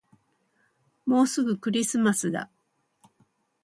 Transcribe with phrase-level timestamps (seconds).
[1.05, 2.49] もうすぐクリスマスだ